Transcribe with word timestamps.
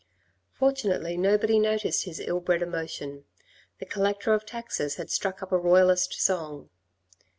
Fortunately 0.53 1.15
nobody 1.15 1.59
noticed 1.59 2.05
his 2.05 2.19
ill 2.19 2.39
bred 2.39 2.63
emotion. 2.63 3.25
The 3.77 3.85
collector 3.85 4.33
of 4.33 4.47
taxes 4.47 4.95
had 4.95 5.11
struck 5.11 5.43
up 5.43 5.51
a 5.51 5.59
royalist 5.59 6.19
song. 6.19 6.71